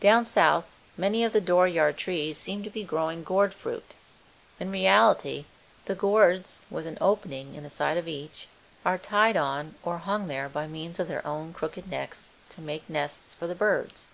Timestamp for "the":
1.34-1.42, 5.84-5.94, 7.64-7.68, 13.46-13.54